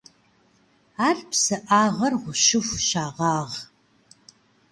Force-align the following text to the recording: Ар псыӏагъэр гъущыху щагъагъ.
Ар 1.07 1.17
псыӏагъэр 1.29 2.13
гъущыху 2.21 2.77
щагъагъ. 2.87 3.55